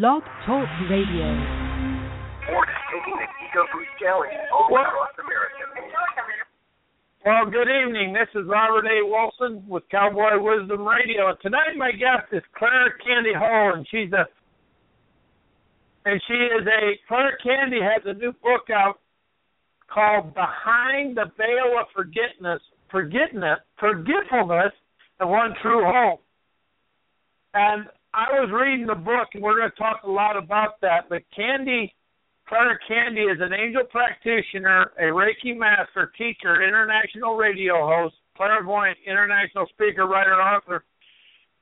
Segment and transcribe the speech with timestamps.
[0.00, 1.36] Blog Talk Radio.
[7.26, 8.14] Well, good evening.
[8.14, 9.04] This is Robert A.
[9.04, 11.28] Wilson with Cowboy Wisdom Radio.
[11.28, 14.24] And tonight my guest is Claire Candy Hough, and she's a
[16.08, 18.98] and she is a Claire Candy has a new book out
[19.92, 24.72] called Behind the Veil of Forgiveness, Forgiveness, Forgetfulness,
[25.20, 26.18] and One True Home.
[27.52, 27.84] And
[28.14, 31.08] I was reading the book, and we're going to talk a lot about that.
[31.08, 31.94] But Candy,
[32.46, 39.66] Clara Candy, is an angel practitioner, a Reiki master, teacher, international radio host, clairvoyant, international
[39.72, 40.84] speaker, writer, author.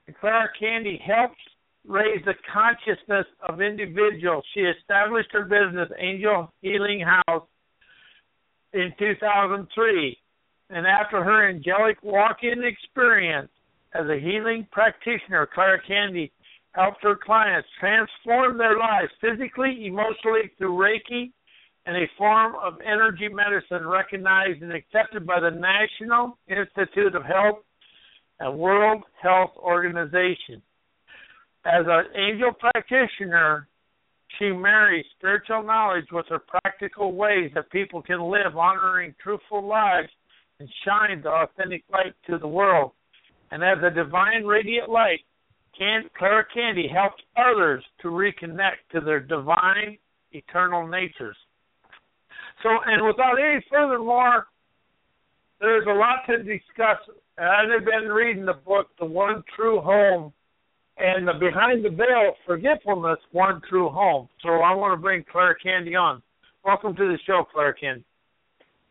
[0.09, 1.38] And Clara Candy helps
[1.87, 4.45] raise the consciousness of individuals.
[4.52, 7.46] She established her business, Angel Healing House,
[8.73, 10.19] in 2003.
[10.71, 13.51] And after her angelic walk in experience
[13.95, 16.32] as a healing practitioner, Clara Candy
[16.73, 21.33] helped her clients transform their lives physically, emotionally through Reiki
[21.87, 27.65] and a form of energy medicine recognized and accepted by the National Institute of Health
[28.38, 30.63] and World Health Organization.
[31.65, 33.66] As an angel practitioner,
[34.38, 40.09] she marries spiritual knowledge with her practical ways that people can live honoring truthful lives
[40.60, 42.93] and shine the authentic light to the world.
[43.51, 45.21] And as a divine radiant light,
[45.80, 49.96] Can- Clara Candy helps others to reconnect to their divine
[50.32, 51.36] eternal natures.
[52.62, 54.46] So, and without any further more,
[55.58, 56.98] there's a lot to discuss.
[57.38, 60.34] I've been reading the book, The One True Home,
[60.98, 64.28] and the Behind the Veil Forgetfulness, One True Home.
[64.42, 66.22] So I want to bring Clara Candy on.
[66.62, 68.04] Welcome to the show, Clara Candy.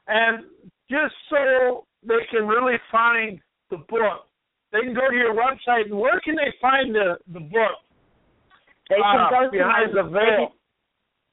[0.08, 0.46] And
[0.90, 3.40] just so they can really find
[3.70, 4.28] the book,
[4.72, 5.86] they can go to your website.
[5.86, 7.80] And where can they find the, the book?
[8.90, 10.54] They can uh, go to Behind the Veil.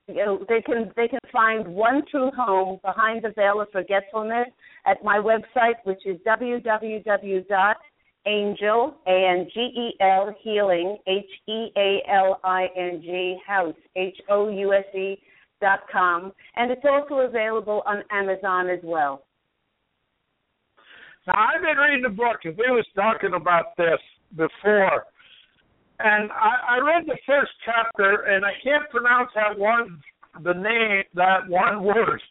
[0.06, 4.49] They can, they can they can find one true home behind the veil of forgetfulness
[4.84, 6.20] at my website, which is
[8.26, 13.75] www.angel a n g e l healing h e a l i n g house
[13.94, 15.19] h o u s e
[15.60, 19.25] dot com, and it's also available on Amazon as well.
[21.26, 24.00] Now I've been reading the book because we was talking about this
[24.37, 25.04] before,
[25.98, 30.00] and I, I read the first chapter and I can't pronounce that one
[30.44, 32.22] the name that one word.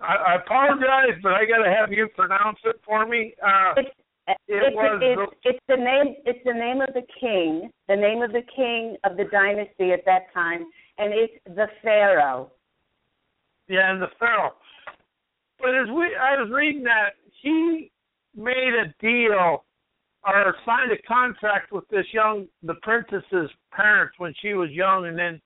[0.00, 3.34] I, I apologize, but I got to have you pronounce it for me.
[3.42, 3.90] Uh, It's,
[4.28, 6.14] It it's, was it's, it's the name.
[6.26, 10.04] It's the name of the king, the name of the king of the dynasty at
[10.04, 10.66] that time,
[10.98, 12.50] and it's the pharaoh.
[13.68, 14.52] yeah, and the Pharaoh.
[15.58, 17.90] But as we, I was reading that he
[18.36, 19.64] made a deal
[20.24, 25.18] or signed a contract with this young, the princess's parents when she was young, and
[25.18, 25.40] then.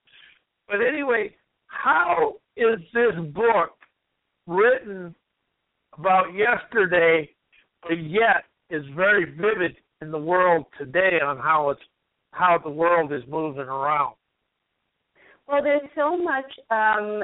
[0.69, 1.34] But anyway,
[1.66, 3.76] how is this book
[4.47, 5.15] written
[5.97, 7.28] about yesterday,
[7.82, 11.81] but yet is very vivid in the world today on how it's
[12.33, 14.15] how the world is moving around?
[15.47, 17.22] Well, there's so much um,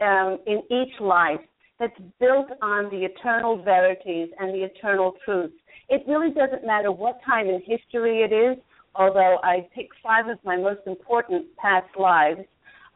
[0.00, 1.40] um, in each life
[1.78, 5.54] that's built on the eternal verities and the eternal truths.
[5.88, 8.58] It really doesn't matter what time in history it is,
[8.96, 12.40] although I pick five of my most important past lives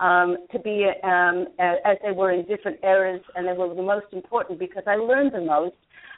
[0.01, 4.07] um, to be um, as they were in different eras, and they were the most
[4.13, 5.77] important because I learned the most.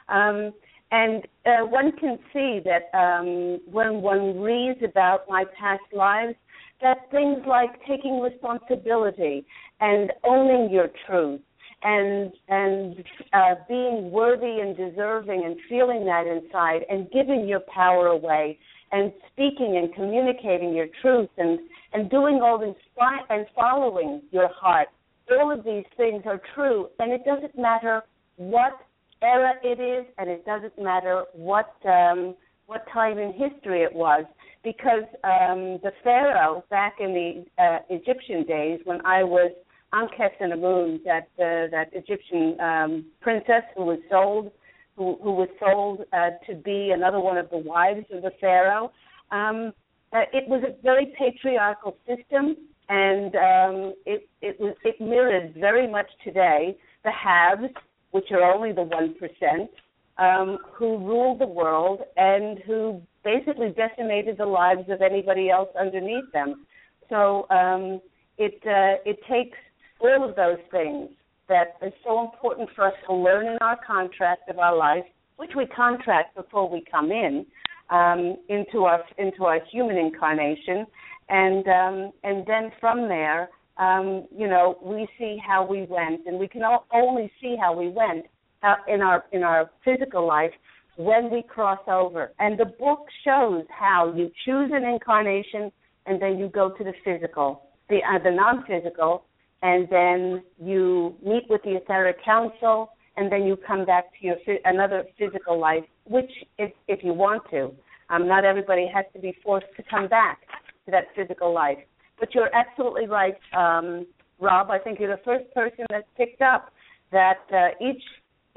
[0.09, 0.53] Um,
[0.91, 6.35] and uh, one can see that um, when one reads about my past lives,
[6.81, 9.45] that things like taking responsibility
[9.79, 11.41] and owning your truth
[11.83, 13.03] and and
[13.33, 18.57] uh, being worthy and deserving and feeling that inside and giving your power away
[18.91, 21.59] and speaking and communicating your truth and
[21.93, 24.87] and doing all fi- and following your heart.
[25.31, 28.03] All of these things are true and it doesn't matter
[28.37, 28.84] what
[29.25, 32.35] era it is and it doesn't matter what um
[32.67, 34.25] what time in history it was
[34.63, 39.51] because um the pharaoh back in the uh, Egyptian days when I was
[39.95, 44.51] Ankhet and Amun, that uh, that Egyptian um, princess who was sold,
[44.97, 48.91] who, who was sold uh, to be another one of the wives of the pharaoh.
[49.31, 49.71] Um,
[50.11, 52.57] uh, it was a very patriarchal system,
[52.89, 57.73] and um, it it was it mirrored very much today the haves,
[58.15, 59.69] which are only the one percent,
[60.17, 66.31] um, who rule the world and who basically decimated the lives of anybody else underneath
[66.31, 66.65] them.
[67.09, 67.99] So um,
[68.37, 69.57] it uh, it takes
[69.99, 71.09] all of those things
[71.49, 75.51] that is so important for us to learn in our contract of our life, which
[75.59, 77.45] we contract before we come in
[77.89, 80.79] um, into our into our human incarnation,
[81.27, 86.39] and um, and then from there, um, you know, we see how we went, and
[86.39, 86.61] we can
[86.93, 88.25] only see how we went
[88.63, 90.51] uh, in our in our physical life
[90.97, 92.31] when we cross over.
[92.39, 95.71] And the book shows how you choose an incarnation,
[96.05, 99.25] and then you go to the physical, the uh, the non-physical,
[99.61, 104.37] and then you meet with the etheric council, and then you come back to your
[104.63, 107.71] another physical life, which if if you want to.
[108.09, 110.41] Um, not everybody has to be forced to come back
[110.85, 111.79] to that physical life.
[112.19, 114.05] But you're absolutely right, um,
[114.39, 114.69] Rob.
[114.69, 116.71] I think you're the first person that's picked up
[117.11, 118.01] that uh, each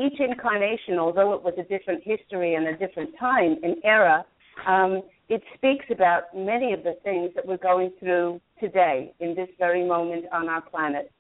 [0.01, 4.25] each incarnation, although it was a different history and a different time and era,
[4.67, 9.49] um, it speaks about many of the things that we're going through today in this
[9.59, 11.11] very moment on our planet.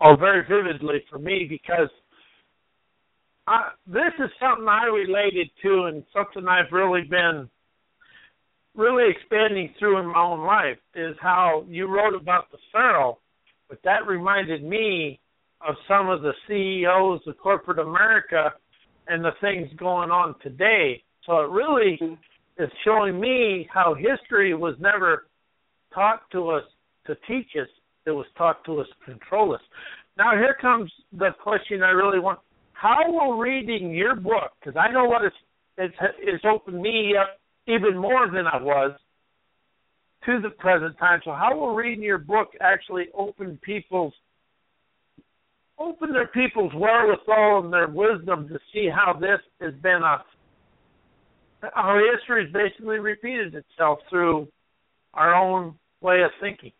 [0.00, 1.88] Oh, very vividly for me because
[3.46, 7.48] I, this is something I related to and something I've really been
[8.76, 13.18] really expanding through in my own life is how you wrote about the Pharaoh,
[13.68, 15.20] but that reminded me
[15.66, 18.52] of some of the CEOs of corporate America
[19.06, 21.02] and the things going on today.
[21.26, 21.98] So it really
[22.58, 25.26] is showing me how history was never
[25.92, 26.64] taught to us
[27.06, 27.68] to teach us;
[28.06, 29.60] it was taught to us to control us.
[30.18, 32.40] Now here comes the question I really want:
[32.72, 35.36] How will reading your book, because I know what it's
[35.76, 38.92] it's, it's opened me up even more than I was
[40.26, 41.20] to the present time.
[41.24, 44.14] So how will reading your book actually open people's
[45.78, 50.24] open their people's wherewithal and their wisdom to see how this has been a
[51.74, 54.46] our history has basically repeated itself through
[55.14, 56.72] our own way of thinking.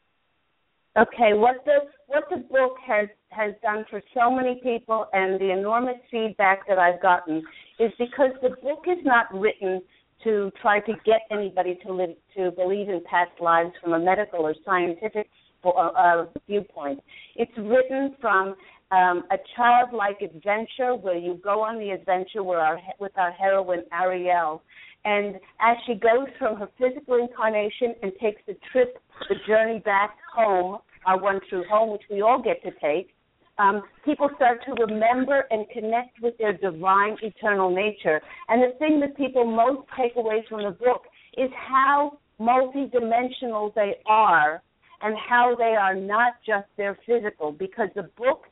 [0.97, 5.51] Okay, what the what the book has has done for so many people and the
[5.51, 7.43] enormous feedback that I've gotten
[7.81, 9.83] is because the book is not written
[10.25, 14.41] to try to get anybody to live to believe in past lives from a medical
[14.41, 15.29] or scientific
[15.65, 17.00] uh, uh, viewpoint.
[17.37, 18.55] It's written from
[18.91, 23.85] um, a childlike adventure where you go on the adventure where our, with our heroine
[23.93, 24.62] Ariel,
[25.05, 28.99] and as she goes from her physical incarnation and takes the trip,
[29.29, 33.14] the journey back home, our one true home, which we all get to take,
[33.59, 38.21] um, people start to remember and connect with their divine eternal nature.
[38.49, 41.03] And the thing that people most take away from the book
[41.37, 44.62] is how multidimensional they are
[45.03, 48.45] and how they are not just their physical, because the book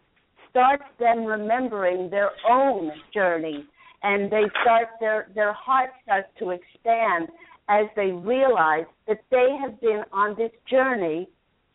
[0.50, 3.64] starts them remembering their own journey
[4.02, 7.28] and they start their their heart starts to expand
[7.68, 11.28] as they realize that they have been on this journey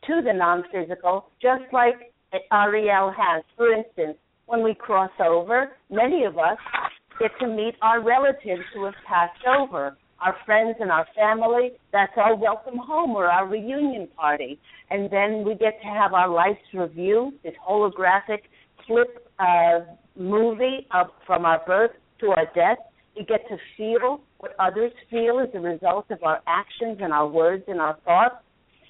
[0.05, 2.13] to the non-physical just like
[2.51, 3.43] Ariel has.
[3.55, 6.57] For instance, when we cross over, many of us
[7.19, 11.71] get to meet our relatives who have passed over, our friends and our family.
[11.91, 14.59] That's our welcome home or our reunion party.
[14.89, 18.41] And then we get to have our life's review, this holographic
[18.85, 19.79] flip uh,
[20.15, 21.91] movie of from our birth
[22.21, 22.77] to our death.
[23.15, 27.27] We get to feel what others feel as a result of our actions and our
[27.27, 28.35] words and our thoughts.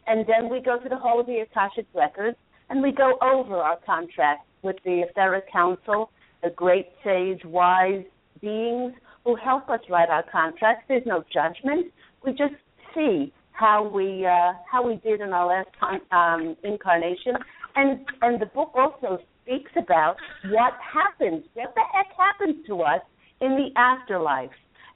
[0.06, 2.38] And then we go to the Hall of the Akashic Records
[2.69, 6.09] and we go over our contract with the Etheric Council,
[6.43, 8.03] the great sage, wise
[8.41, 8.93] beings
[9.24, 10.86] who help us write our contracts.
[10.88, 11.88] There's no judgment.
[12.24, 12.55] We just
[12.95, 15.69] see how we uh, how we did in our last
[16.12, 17.33] um, incarnation,
[17.75, 20.17] and and the book also speaks about
[20.50, 23.01] what happens, what the heck happens to us
[23.41, 24.51] in the afterlife,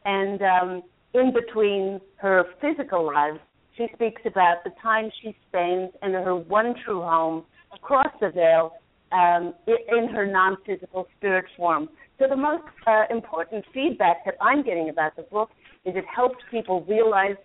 [0.05, 3.39] and um, in between her physical life,
[3.77, 8.73] she speaks about the time she spends in her one true home across the veil
[9.11, 11.89] um, in her non-physical spirit form.
[12.19, 15.49] So the most uh, important feedback that I'm getting about the book
[15.85, 17.35] is it helps people realize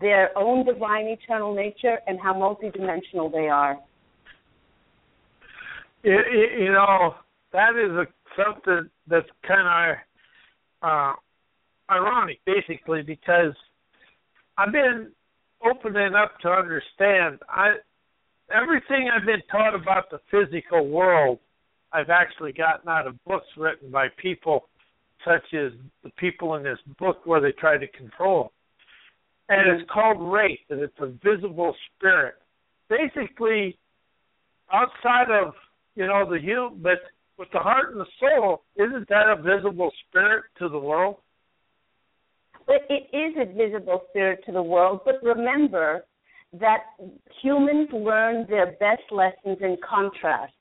[0.00, 3.78] their own divine eternal nature and how multidimensional they are.
[6.02, 6.18] You,
[6.58, 7.14] you know,
[7.52, 9.96] that is a, something that's kind
[10.82, 13.54] of uh, ironic, basically, because
[14.56, 15.12] I've been
[15.64, 17.38] opening up to understand.
[17.48, 17.74] I
[18.54, 21.38] everything I've been taught about the physical world,
[21.92, 24.68] I've actually gotten out of books written by people
[25.24, 28.52] such as the people in this book where they try to control.
[29.48, 29.80] And mm-hmm.
[29.80, 32.34] it's called wraith, and it's a visible spirit.
[32.88, 33.78] Basically,
[34.72, 35.54] outside of
[35.94, 36.98] you know the human, but
[37.38, 41.16] with the heart and the soul, isn't that a visible spirit to the world?
[42.66, 45.00] But it is a visible spirit to the world.
[45.04, 46.04] But remember
[46.60, 46.84] that
[47.42, 50.52] humans learn their best lessons in contrast.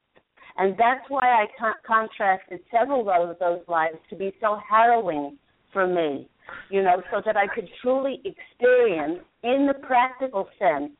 [0.57, 5.37] And that's why I con- contrasted several of those lives to be so harrowing
[5.71, 6.27] for me,
[6.69, 10.91] you know, so that I could truly experience in the practical sense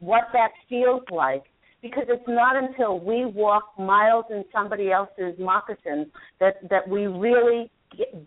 [0.00, 1.44] what that feels like.
[1.82, 7.70] Because it's not until we walk miles in somebody else's moccasins that, that we really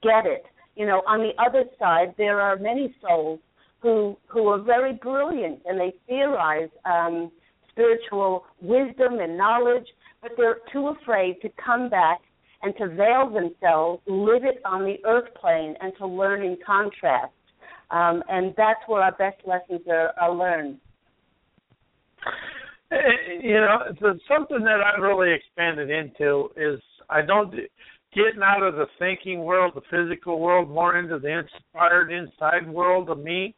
[0.01, 0.43] get it.
[0.75, 3.39] You know, on the other side, there are many souls
[3.81, 7.31] who who are very brilliant and they theorize um,
[7.69, 9.87] spiritual wisdom and knowledge,
[10.21, 12.19] but they're too afraid to come back
[12.63, 17.33] and to veil themselves, live it on the earth plane, and to learn in contrast.
[17.91, 20.77] Um, and that's where our best lessons are, are learned.
[22.91, 22.95] Eh,
[23.41, 23.79] you know,
[24.27, 27.53] something that I've really expanded into is I don't
[28.15, 33.09] getting out of the thinking world, the physical world, more into the inspired inside world
[33.09, 33.55] of me.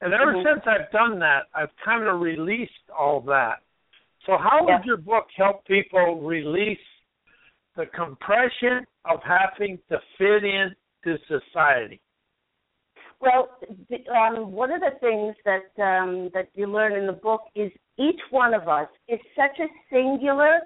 [0.00, 0.46] And ever mm-hmm.
[0.46, 3.62] since I've done that, I've kind of released all that.
[4.26, 4.76] So, how yeah.
[4.76, 6.78] would your book help people release
[7.76, 12.00] the compression of having to fit in to society?
[13.20, 13.48] Well,
[14.14, 18.20] um, one of the things that um, that you learn in the book is each
[18.30, 20.60] one of us is such a singular,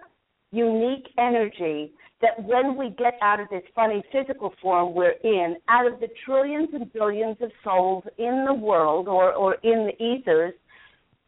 [0.53, 5.91] unique energy that when we get out of this funny physical form we're in, out
[5.93, 10.55] of the trillions and billions of souls in the world or, or in the ethers,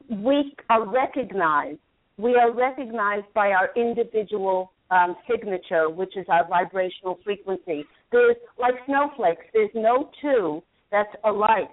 [0.08, 1.80] we are recognized.
[2.16, 7.84] We are recognized by our individual um, signature, which is our vibrational frequency.
[8.12, 10.62] There's, like snowflakes, there's no two
[10.92, 11.70] that's alike.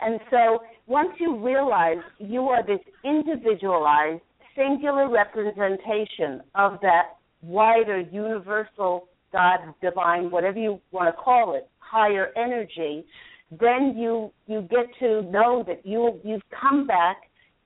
[0.00, 4.22] And so once you realize you are this individualized,
[4.56, 12.28] singular representation of that wider, universal God, divine, whatever you want to call it, higher
[12.36, 13.04] energy,
[13.50, 17.16] then you you get to know that you you've come back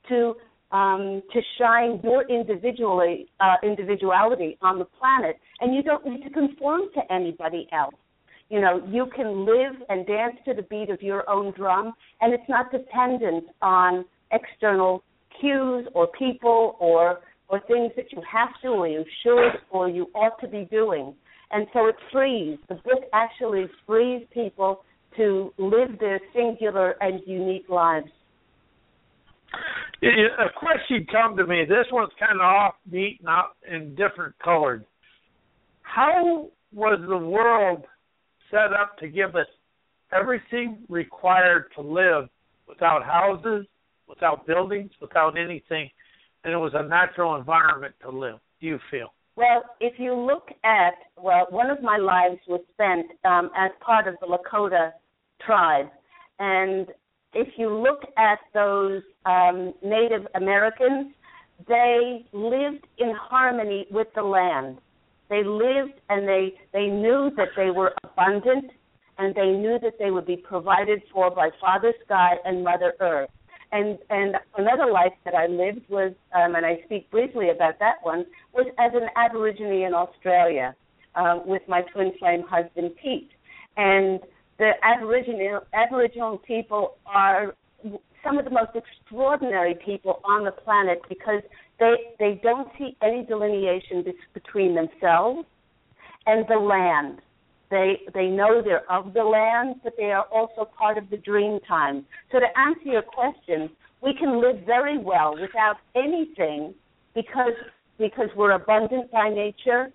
[0.08, 0.34] to
[0.72, 6.30] um, to shine your individually uh, individuality on the planet, and you don't need to
[6.30, 7.94] conform to anybody else.
[8.50, 12.34] You know, you can live and dance to the beat of your own drum, and
[12.34, 15.02] it's not dependent on external
[15.40, 20.06] cues or people or or things that you have to or you should or you
[20.14, 21.12] ought to be doing.
[21.50, 24.84] And so it frees, the book actually frees people
[25.16, 28.06] to live their singular and unique lives.
[30.02, 31.64] A question come to me.
[31.68, 32.46] This one's kind of
[32.92, 34.84] offbeat, not in different colored.
[35.82, 37.84] How was the world
[38.52, 39.46] set up to give us
[40.12, 42.28] everything required to live
[42.68, 43.66] without houses,
[44.10, 45.88] without buildings, without anything?
[46.44, 48.38] and it was a natural environment to live.
[48.60, 49.12] Do you feel?
[49.36, 54.06] Well, if you look at well, one of my lives was spent um, as part
[54.06, 54.92] of the Lakota
[55.44, 55.86] tribe,
[56.38, 56.88] and
[57.32, 61.14] if you look at those um, Native Americans,
[61.68, 64.78] they lived in harmony with the land.
[65.28, 68.72] They lived and they they knew that they were abundant,
[69.18, 73.30] and they knew that they would be provided for by Father Sky and Mother Earth.
[73.72, 77.96] And and another life that I lived was, um, and I speak briefly about that
[78.02, 80.74] one, was as an Aborigine in Australia
[81.14, 83.30] um, with my twin flame husband Pete.
[83.76, 84.20] And
[84.58, 87.54] the Aboriginal Aboriginal people are
[88.24, 91.42] some of the most extraordinary people on the planet because
[91.78, 95.46] they they don't see any delineation between themselves
[96.26, 97.20] and the land.
[97.70, 101.60] They they know they're of the land, but they are also part of the dream
[101.68, 102.04] time.
[102.32, 103.70] So to answer your question,
[104.02, 106.74] we can live very well without anything
[107.14, 107.54] because
[107.98, 109.88] because we're abundant by nature.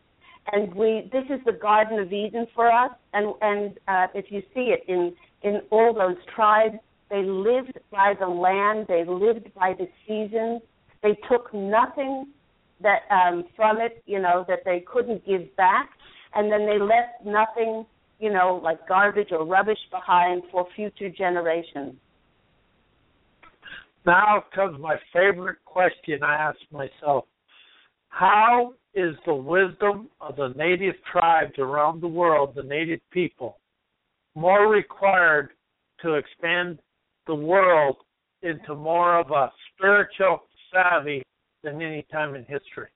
[0.52, 2.92] And we this is the garden of eden for us.
[3.14, 5.14] And and uh, if you see it in
[5.44, 6.78] in all those tribes
[7.10, 8.88] they lived by the land.
[8.88, 10.62] They lived by the seasons.
[11.04, 12.28] They took nothing
[12.82, 15.92] that um from it you know that they couldn't give back
[16.36, 17.86] and then they left nothing,
[18.20, 21.96] you know, like garbage or rubbish behind for future generations.
[24.06, 27.26] Now comes my favorite question I ask myself.
[28.10, 33.58] How is the wisdom of the native tribes around the world, the native people,
[34.36, 35.50] more required
[36.02, 36.80] to expand
[37.28, 37.98] the world
[38.44, 41.24] into more of a spiritual savvy
[41.64, 42.88] than any time in history?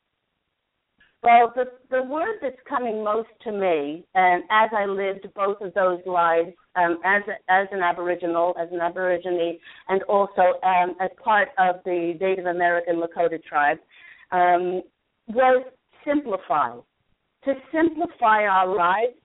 [1.21, 5.73] Well, the the word that's coming most to me, and as I lived both of
[5.73, 9.59] those lives, um, as a, as an Aboriginal, as an Aborigine,
[9.89, 13.79] and also um, as part of the Native American Lakota tribe,
[14.31, 14.81] um,
[15.27, 15.65] was
[16.05, 16.77] simplify.
[17.45, 19.17] To simplify our lives,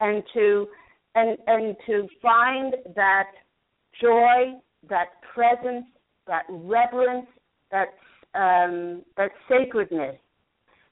[0.00, 0.68] and to
[1.14, 3.30] and and to find that
[4.00, 4.54] joy,
[4.88, 5.84] that presence,
[6.26, 7.26] that reverence,
[7.70, 7.88] that
[8.34, 10.16] um, that sacredness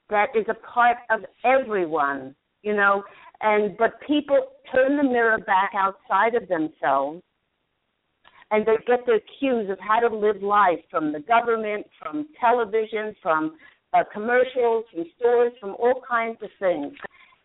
[0.09, 3.03] that is a part of everyone, you know.
[3.41, 4.37] And but people
[4.71, 7.21] turn the mirror back outside of themselves,
[8.51, 13.15] and they get their cues of how to live life from the government, from television,
[13.21, 13.55] from
[13.93, 16.93] uh, commercials, from stores, from all kinds of things.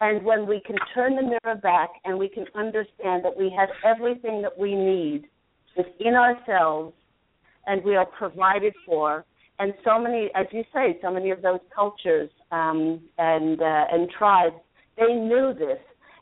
[0.01, 3.69] And when we can turn the mirror back and we can understand that we have
[3.85, 5.27] everything that we need
[5.77, 6.95] within ourselves
[7.67, 9.25] and we are provided for,
[9.59, 14.11] and so many, as you say, so many of those cultures um, and uh, and
[14.11, 14.57] tribes,
[14.97, 15.79] they knew this,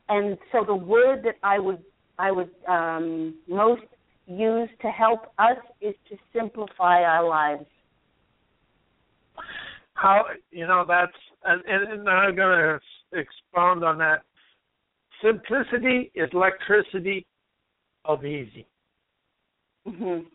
[0.08, 1.82] and so the word that I would
[2.18, 3.82] I would um, most
[4.26, 7.64] use to help us is to simplify our lives.
[9.94, 11.12] How you know that's
[11.44, 14.22] and, and I'm going to expound on that.
[15.24, 17.26] Simplicity is electricity
[18.04, 18.66] of easy.
[19.86, 20.26] Mm-hmm.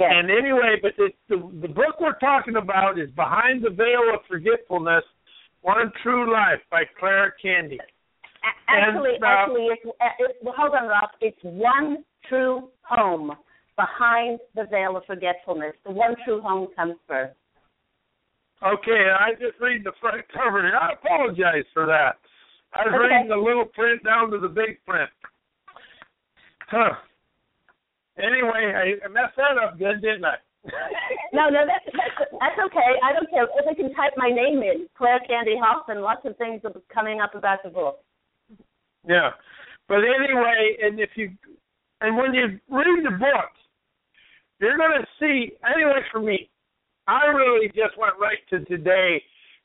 [0.00, 0.10] Yes.
[0.14, 4.20] And anyway, but the, the the book we're talking about is Behind the Veil of
[4.28, 5.04] Forgetfulness:
[5.60, 7.78] One True Life by Clara Candy.
[8.66, 11.10] Actually, and, uh, actually, it's, it, well, hold on, Rob.
[11.20, 13.32] It's one true home
[13.76, 15.74] behind the veil of forgetfulness.
[15.84, 17.34] The one true home comes first.
[18.62, 20.66] Okay, I just read the front cover.
[20.66, 22.16] and I apologize for that.
[22.72, 22.98] I was Okay.
[23.14, 25.10] reading the little print down to the big print.
[26.68, 26.92] Huh.
[28.18, 30.36] Anyway, I I messed that up good, didn't I?
[31.32, 32.90] No, no, that's, that's that's okay.
[33.06, 36.02] I don't care if I can type my name in, Claire Candy Hoffman.
[36.02, 38.02] Lots of things are coming up about the book.
[39.06, 39.30] Yeah.
[39.86, 41.30] But anyway, and if you
[42.00, 43.50] and when you read the book,
[44.60, 46.50] you're going to see anyway for me,
[47.06, 49.22] I really just went right to today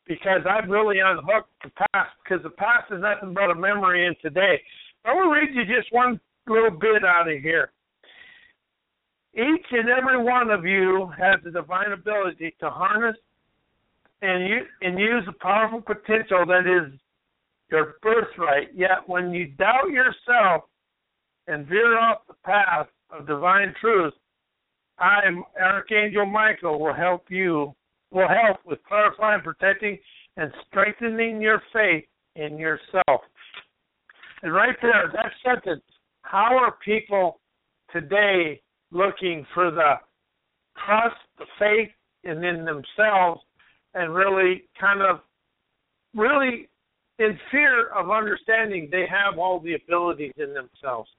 [0.07, 4.15] because I've really unhooked the past because the past is nothing but a memory in
[4.21, 4.61] today.
[5.03, 7.71] I'm going to read you just one little bit out of here.
[9.35, 13.17] Each and every one of you has the divine ability to harness
[14.21, 16.97] and and use the powerful potential that is
[17.69, 18.69] your birthright.
[18.73, 20.63] Yet when you doubt yourself
[21.47, 24.13] and veer off the path of divine truth,
[24.99, 25.19] I,
[25.61, 27.73] Archangel Michael, will help you,
[28.11, 29.97] will help with clarifying, protecting,
[30.37, 32.05] and strengthening your faith
[32.37, 33.21] in yourself.
[34.41, 35.83] And right there, that sentence,
[36.21, 37.41] how are people
[37.91, 38.61] today
[38.95, 39.95] looking for the
[40.85, 41.91] trust, the faith
[42.23, 43.41] in, in themselves,
[43.93, 45.19] and really kind of,
[46.15, 46.69] really
[47.19, 51.09] in fear of understanding they have all the abilities in themselves.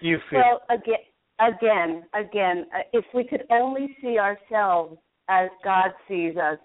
[0.00, 0.40] You feel?
[0.40, 1.04] Well, again,
[1.40, 6.58] again, again, uh, if we could only see ourselves as God sees us,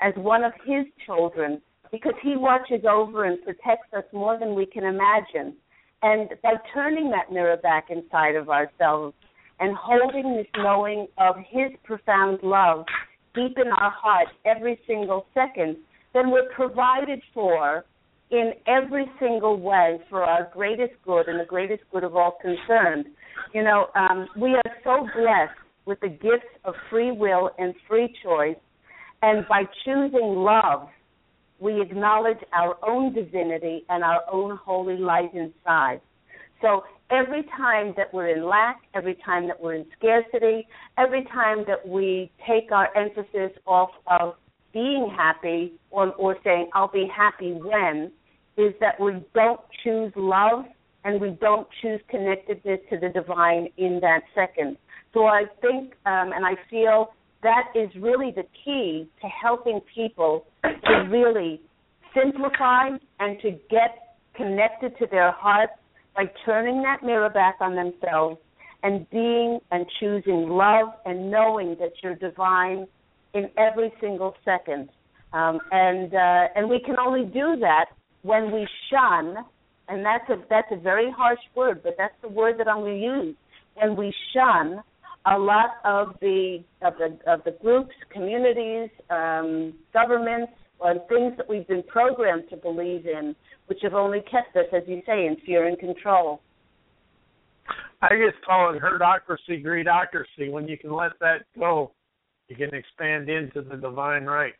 [0.00, 4.66] as one of His children, because He watches over and protects us more than we
[4.66, 5.56] can imagine.
[6.02, 9.14] And by turning that mirror back inside of ourselves
[9.60, 12.84] and holding this knowing of His profound love
[13.34, 15.76] deep in our heart every single second,
[16.12, 17.84] then we're provided for
[18.30, 23.06] in every single way for our greatest good and the greatest good of all concerned.
[23.52, 28.14] You know, um, we are so blessed with the gifts of free will and free
[28.22, 28.56] choice,
[29.22, 30.88] and by choosing love,
[31.60, 36.00] we acknowledge our own divinity and our own holy light inside.
[36.60, 40.66] So every time that we're in lack, every time that we're in scarcity,
[40.98, 44.34] every time that we take our emphasis off of
[44.72, 48.10] being happy or, or saying, I'll be happy when,
[48.56, 50.64] is that we don't choose love
[51.04, 54.76] and we don't choose connectedness to the divine in that second.
[55.12, 57.12] So I think um, and I feel
[57.42, 61.60] that is really the key to helping people to really
[62.14, 62.88] simplify
[63.20, 65.74] and to get connected to their hearts
[66.14, 68.38] by turning that mirror back on themselves
[68.82, 72.86] and being and choosing love and knowing that you're divine
[73.32, 74.88] in every single second.
[75.32, 77.86] Um, and uh, and we can only do that
[78.22, 79.36] when we shun,
[79.88, 83.00] and that's a that's a very harsh word, but that's the word that I'm going
[83.00, 83.36] to use.
[83.74, 84.82] When we shun
[85.26, 91.48] a lot of the of the of the groups, communities, um, governments, or things that
[91.48, 93.34] we've been programmed to believe in,
[93.66, 96.40] which have only kept us, as you say, in fear and control.
[98.02, 100.50] I just call it herdocracy, greedocracy.
[100.50, 101.92] When you can let that go,
[102.48, 104.52] you can expand into the divine right.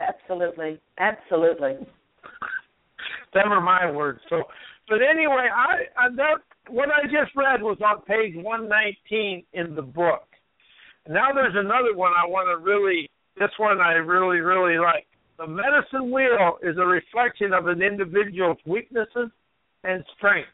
[0.00, 1.76] Absolutely, absolutely.
[3.32, 4.20] Them are my words.
[4.28, 4.42] So,
[4.88, 6.36] but anyway, I, I that
[6.68, 10.24] what I just read was on page 119 in the book.
[11.08, 13.08] Now there's another one I want to really.
[13.38, 15.06] This one I really really like.
[15.38, 19.30] The medicine wheel is a reflection of an individual's weaknesses,
[19.86, 20.48] and strength.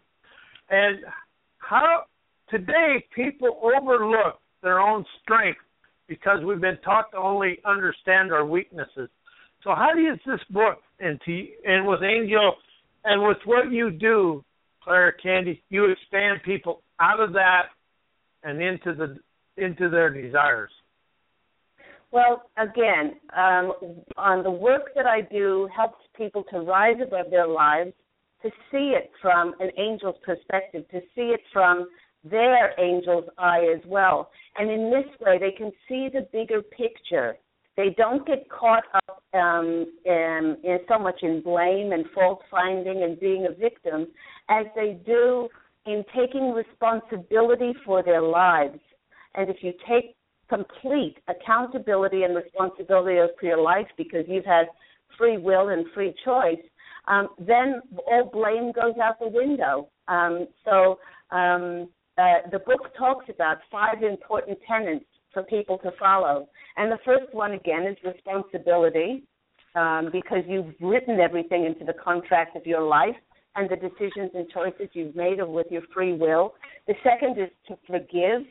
[0.71, 0.99] And
[1.59, 2.05] how
[2.51, 5.61] today people overlook their own strength
[6.09, 9.09] because we've been taught to only understand our weaknesses.
[9.65, 12.55] So how do you this book and to and with Angel
[13.05, 14.45] and with what you do,
[14.83, 17.67] Claire Candy, you expand people out of that
[18.43, 19.17] and into the
[19.57, 20.71] into their desires.
[22.13, 23.73] Well, again, um,
[24.19, 27.93] on the work that I do helps people to rise above their lives,
[28.43, 31.89] to see it from an angel's perspective, to see it from
[32.23, 34.31] their angel's eye as well.
[34.59, 37.37] And in this way, they can see the bigger picture.
[37.79, 43.03] They don't get caught up um, in, in so much in blame and fault finding
[43.05, 44.09] and being a victim
[44.51, 45.49] as they do
[45.87, 48.79] in taking responsibility for their lives.
[49.35, 50.15] And if you take
[50.49, 54.67] complete accountability and responsibility for your life because you've had
[55.17, 56.61] free will and free choice,
[57.09, 59.89] um, then all blame goes out the window.
[60.09, 60.99] Um, so
[61.31, 66.49] um, uh, the book talks about five important tenets for people to follow.
[66.77, 69.25] And the first one, again, is responsibility
[69.75, 73.17] um, because you've written everything into the contract of your life
[73.57, 76.55] and the decisions and choices you've made with your free will.
[76.87, 78.47] The second is to forgive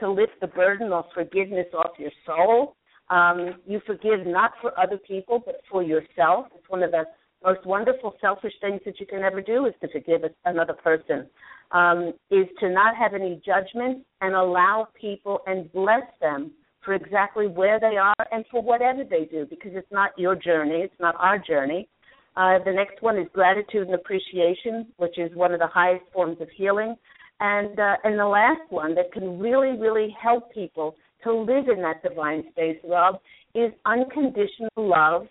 [0.00, 2.76] to lift the burden of forgiveness off your soul.
[3.08, 6.46] Um, you forgive not for other people, but for yourself.
[6.56, 7.04] It's one of the
[7.44, 11.26] most wonderful selfish things that you can ever do is to forgive another person.
[11.72, 16.52] Um, is to not have any judgment and allow people and bless them
[16.84, 20.82] for exactly where they are and for whatever they do, because it's not your journey,
[20.82, 21.88] it's not our journey.
[22.36, 26.40] Uh, the next one is gratitude and appreciation, which is one of the highest forms
[26.40, 26.94] of healing.
[27.40, 31.82] And uh, and the last one that can really really help people to live in
[31.82, 33.20] that divine space, Rob,
[33.54, 35.26] is unconditional love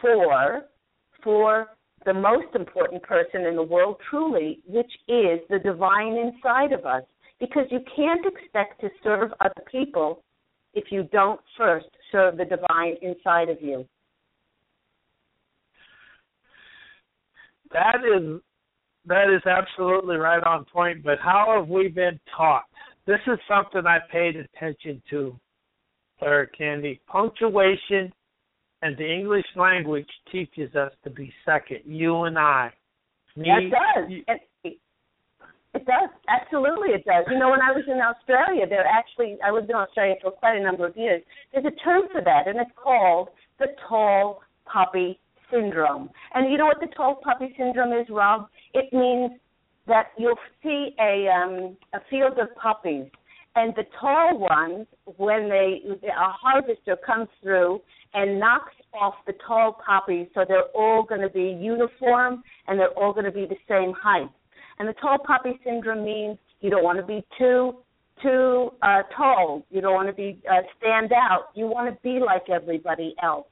[0.00, 0.62] for
[1.22, 1.68] for
[2.04, 7.02] the most important person in the world, truly, which is the divine inside of us.
[7.38, 10.22] Because you can't expect to serve other people
[10.72, 13.84] if you don't first serve the divine inside of you.
[17.72, 18.40] That is
[19.06, 21.02] that is absolutely right on point.
[21.02, 22.64] But how have we been taught?
[23.06, 25.38] This is something I paid attention to,
[26.18, 27.00] Clara Candy.
[27.06, 28.12] Punctuation
[28.82, 31.80] and the English language teaches us to be second.
[31.84, 32.72] You and I.
[33.36, 34.10] Me, it does.
[34.10, 34.78] You, it,
[35.74, 36.08] it does.
[36.28, 37.26] Absolutely, it does.
[37.30, 40.56] You know, when I was in Australia, there actually I lived in Australia for quite
[40.56, 41.22] a number of years.
[41.52, 46.10] There's a term for that, and it's called the tall poppy syndrome.
[46.34, 48.48] And you know what the tall poppy syndrome is, Rob?
[48.76, 49.40] It means
[49.86, 53.06] that you'll see a um, a field of poppies,
[53.54, 54.86] and the tall ones,
[55.16, 57.80] when they a harvester comes through
[58.12, 62.98] and knocks off the tall poppies, so they're all going to be uniform and they're
[62.98, 64.28] all going to be the same height.
[64.78, 67.78] And the tall poppy syndrome means you don't want to be too
[68.22, 69.64] too uh, tall.
[69.70, 71.48] You don't want to be uh, stand out.
[71.54, 73.46] You want to be like everybody else.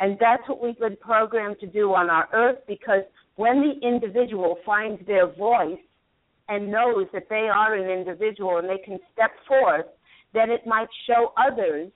[0.00, 3.02] And that's what we've been programmed to do on our earth because
[3.38, 5.78] when the individual finds their voice
[6.48, 9.86] and knows that they are an individual and they can step forth,
[10.34, 11.88] then it might show others,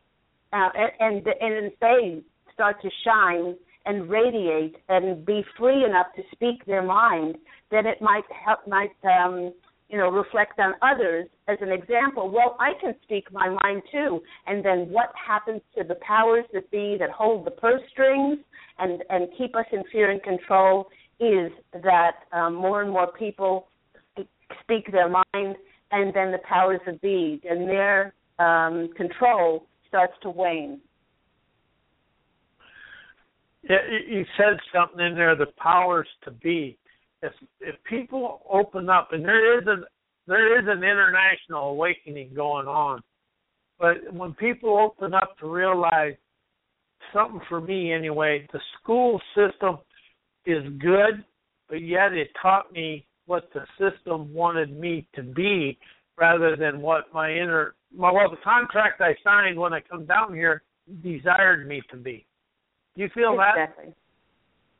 [0.52, 0.68] uh,
[1.00, 2.22] and, and they
[2.54, 7.36] start to shine and radiate and be free enough to speak their mind,
[7.72, 9.52] then it might help might um,
[9.88, 12.30] you know reflect on others as an example.
[12.30, 16.70] Well, I can speak my mind too, and then what happens to the powers that
[16.70, 18.38] be that hold the purse strings
[18.78, 20.88] and and keep us in fear and control
[21.22, 23.68] is that um, more and more people
[24.62, 25.56] speak their mind,
[25.92, 30.80] and then the powers that be and their um, control starts to wane.
[33.62, 33.76] Yeah,
[34.08, 35.36] you said something in there.
[35.36, 36.76] The powers to be.
[37.22, 39.76] If if people open up, and there is a
[40.26, 43.00] there is an international awakening going on,
[43.78, 46.14] but when people open up to realize
[47.14, 49.78] something for me anyway, the school system
[50.46, 51.24] is good,
[51.68, 55.78] but yet it taught me what the system wanted me to be
[56.18, 60.34] rather than what my inner my well the contract I signed when I come down
[60.34, 60.62] here
[61.02, 62.26] desired me to be.
[62.96, 63.86] Do you feel exactly.
[63.86, 63.96] that?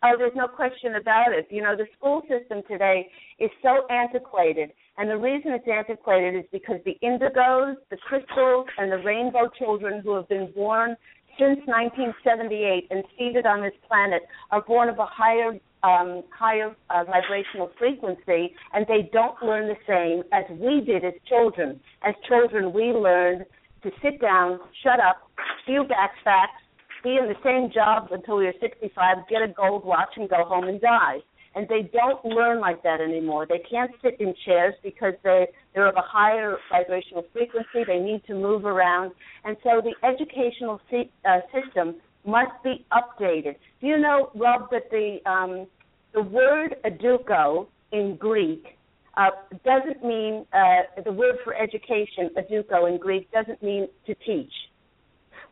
[0.04, 1.46] Oh, there's no question about it.
[1.48, 6.44] You know, the school system today is so antiquated, and the reason it's antiquated is
[6.50, 10.96] because the indigos, the crystals, and the rainbow children who have been born
[11.38, 17.04] since 1978 and seated on this planet are born of a higher um, higher uh,
[17.04, 21.80] vibrational frequency, and they don't learn the same as we did as children.
[22.02, 23.44] As children, we learned
[23.82, 25.28] to sit down, shut up,
[25.62, 26.62] spew back facts,
[27.02, 30.44] be in the same job until we were 65, get a gold watch, and go
[30.44, 31.18] home and die.
[31.54, 33.46] And they don't learn like that anymore.
[33.46, 37.84] They can't sit in chairs because they they're of a higher vibrational frequency.
[37.86, 39.12] They need to move around,
[39.44, 40.80] and so the educational
[41.24, 43.56] uh, system must be updated.
[43.80, 45.66] Do you know, Rob, that the um,
[46.14, 48.78] the word educo in Greek
[49.16, 49.30] uh,
[49.64, 54.52] doesn't mean uh, the word for education, educo in Greek, doesn't mean to teach.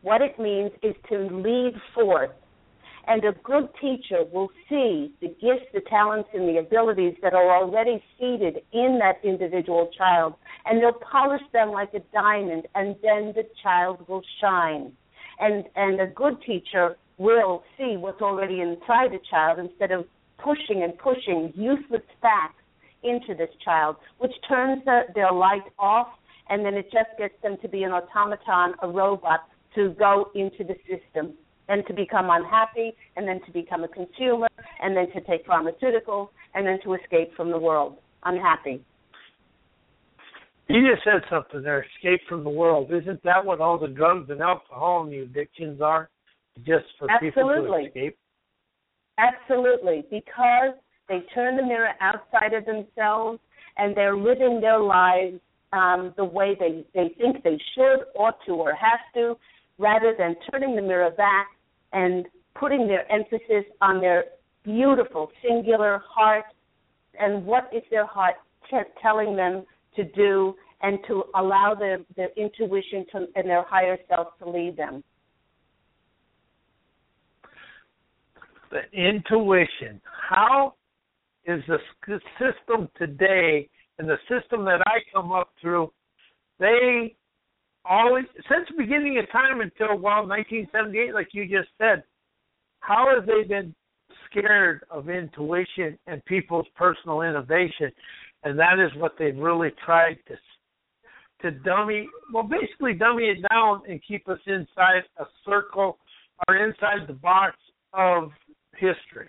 [0.02, 2.30] What it means is to lead forth.
[3.06, 7.56] And a good teacher will see the gifts, the talents, and the abilities that are
[7.56, 10.34] already seated in that individual child,
[10.66, 14.92] and they'll polish them like a diamond, and then the child will shine.
[15.38, 20.06] And and a good teacher will see what's already inside the child instead of
[20.38, 22.62] pushing and pushing useless facts
[23.02, 26.08] into this child, which turns the, their light off,
[26.48, 29.40] and then it just gets them to be an automaton, a robot,
[29.74, 31.34] to go into the system
[31.70, 34.48] and to become unhappy, and then to become a consumer,
[34.82, 38.84] and then to take pharmaceuticals, and then to escape from the world unhappy.
[40.68, 42.92] You just said something there, escape from the world.
[42.92, 46.10] Isn't that what all the drugs and alcohol and the addictions are?
[46.58, 47.32] Just for Absolutely.
[47.32, 48.18] people to escape?
[49.18, 50.04] Absolutely.
[50.10, 50.74] Because
[51.08, 53.40] they turn the mirror outside of themselves
[53.78, 55.40] and they're living their lives
[55.72, 59.36] um, the way they, they think they should, ought to, or have to,
[59.78, 61.48] rather than turning the mirror back
[61.92, 64.24] and putting their emphasis on their
[64.64, 66.44] beautiful, singular heart
[67.18, 68.34] and what is their heart
[68.70, 69.64] t- telling them
[69.96, 74.76] to do and to allow their, their intuition to, and their higher self to lead
[74.76, 75.02] them.
[78.70, 80.00] The intuition.
[80.28, 80.74] How
[81.44, 81.78] is the
[82.38, 85.92] system today and the system that I come up through,
[86.58, 87.14] they
[87.84, 92.02] always, since the beginning of time until, well, 1978, like you just said,
[92.80, 93.74] how have they been
[94.30, 97.90] scared of intuition and people's personal innovation?
[98.42, 100.36] And that is what they've really tried to
[101.42, 105.98] to dummy, well, basically dummy it down and keep us inside a circle
[106.46, 107.56] or inside the box
[107.92, 108.30] of
[108.74, 109.28] history.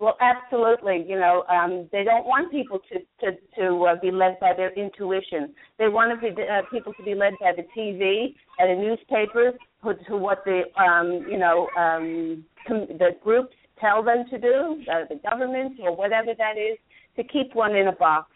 [0.00, 1.04] Well, absolutely.
[1.08, 4.72] You know, um, they don't want people to to to uh, be led by their
[4.72, 5.54] intuition.
[5.78, 9.54] They want to be, uh, people to be led by the TV and the newspapers,
[9.84, 14.82] to, to what the um, you know um, com- the groups tell them to do,
[14.92, 16.76] uh, the government or whatever that is,
[17.16, 18.30] to keep one in a box.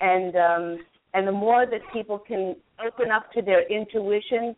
[0.00, 0.78] And um,
[1.14, 4.54] and the more that people can open up to their intuition,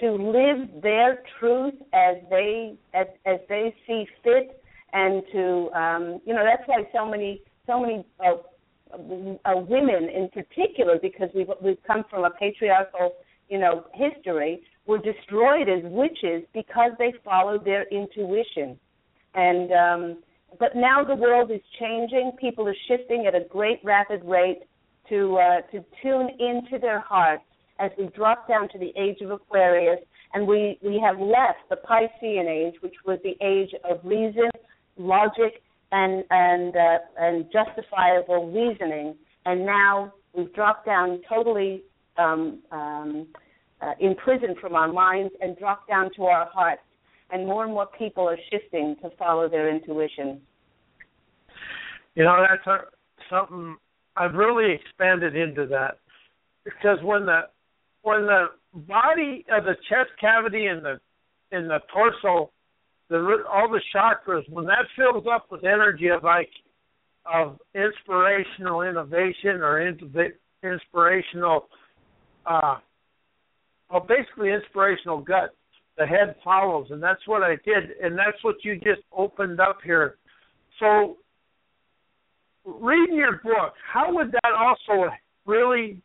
[0.00, 4.60] to live their truth as they as as they see fit
[4.94, 8.36] and to um, you know that's why so many so many uh,
[8.94, 13.12] uh, women in particular because we've we've come from a patriarchal
[13.48, 18.78] you know history were destroyed as witches because they followed their intuition.
[19.34, 20.22] And um,
[20.58, 22.32] but now the world is changing.
[22.40, 24.62] People are shifting at a great rapid rate
[25.08, 27.42] to uh, to tune into their hearts
[27.80, 29.98] as we drop down to the age of Aquarius.
[30.34, 34.50] And we we have left the Piscean age which was the age of reason
[34.96, 39.14] logic and and uh, and justifiable reasoning,
[39.46, 41.82] and now we've dropped down totally
[42.16, 43.26] um, um,
[43.80, 46.82] uh, imprisoned from our minds and dropped down to our hearts.
[47.30, 50.40] And more and more people are shifting to follow their intuition.
[52.14, 52.84] You know, that's a,
[53.28, 53.76] something
[54.16, 55.98] I've really expanded into that
[56.64, 57.42] because when the
[58.02, 61.00] when the body of the chest cavity and the
[61.50, 62.50] in the torso
[63.08, 66.50] the all the chakras when that fills up with energy of like
[67.26, 69.86] of inspirational innovation or
[70.62, 71.68] inspirational
[72.46, 72.76] uh
[73.90, 75.54] well basically inspirational gut
[75.96, 79.78] the head follows and that's what i did and that's what you just opened up
[79.84, 80.16] here.
[80.80, 81.18] So
[82.64, 83.74] reading your book.
[83.92, 85.10] How would that also
[85.46, 86.00] really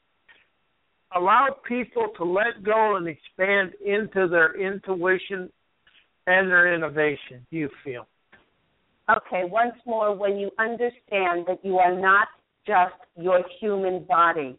[1.15, 5.49] allow people to let go and expand into their intuition
[6.29, 8.07] and their innovation, you feel?
[9.09, 12.27] Okay, once more, when you understand that you are not
[12.67, 14.57] just your human body,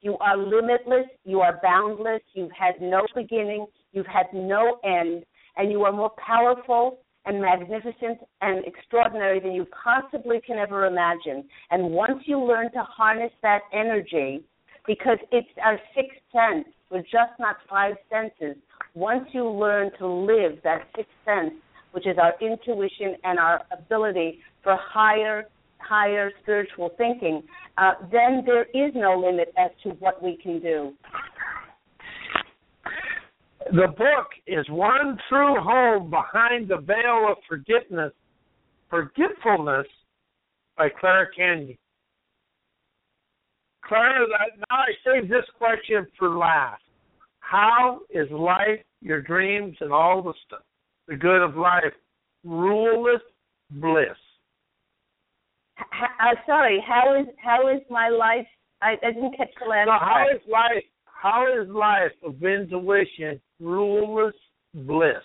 [0.00, 5.24] you are limitless, you are boundless, you've had no beginning, you've had no end,
[5.56, 11.44] and you are more powerful and magnificent and extraordinary than you possibly can ever imagine.
[11.70, 14.42] And once you learn to harness that energy,
[14.86, 18.56] because it's our sixth sense, we're just not five senses
[18.94, 21.52] once you learn to live that sixth sense,
[21.90, 25.44] which is our intuition and our ability for higher
[25.78, 27.42] higher spiritual thinking,
[27.76, 30.92] uh, then there is no limit as to what we can do.
[33.72, 38.12] The book is one true home behind the veil of forgiveness,
[38.88, 39.86] forgetfulness,
[40.78, 41.78] by Clara Candy.
[43.84, 44.26] Clara,
[44.70, 46.83] now I save this question for last.
[47.50, 50.62] How is life, your dreams, and all the stuff,
[51.08, 51.92] the good of life,
[52.42, 53.20] ruleless
[53.70, 54.16] bliss?
[55.78, 58.46] Uh, sorry, how is how is my life?
[58.80, 59.86] I, I didn't catch the last.
[59.86, 60.84] No, how is life?
[61.04, 64.34] How is life of intuition ruleless
[64.72, 65.22] bliss?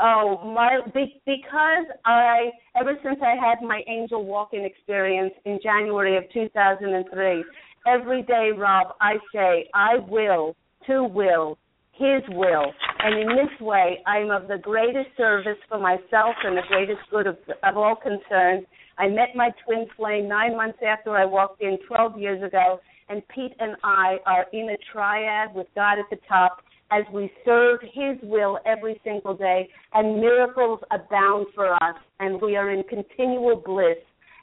[0.00, 6.16] Oh, my be, because I ever since I had my angel walk-in experience in January
[6.16, 7.44] of 2003,
[7.86, 10.56] every day, Rob, I say I will
[10.88, 11.56] to will
[11.98, 12.72] his will.
[13.00, 17.26] And in this way, I'm of the greatest service for myself and the greatest good
[17.26, 18.66] of, of all concerned.
[18.98, 23.22] I met my twin flame nine months after I walked in 12 years ago, and
[23.28, 27.80] Pete and I are in a triad with God at the top as we serve
[27.82, 33.56] His will every single day, and miracles abound for us, and we are in continual
[33.56, 33.98] bliss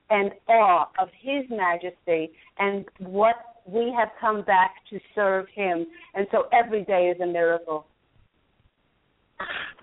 [0.09, 5.85] and awe of His majesty and what we have come back to serve Him.
[6.13, 7.85] And so every day is a miracle.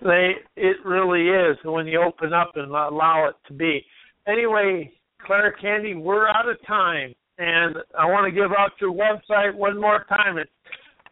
[0.03, 3.85] They, it really is when you open up and allow it to be.
[4.27, 4.91] Anyway,
[5.27, 9.79] Claire Candy, we're out of time, and I want to give out your website one
[9.81, 10.39] more time.
[10.39, 10.51] It's